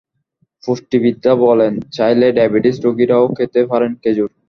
[0.63, 4.29] পুষ্টিবিদরা বলেন চাইলে ডায়াবেটিস রোগীরাও খেতে পারেন খেজুর।